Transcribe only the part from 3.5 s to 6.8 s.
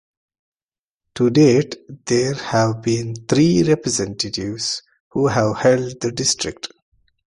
representatives who have held the district.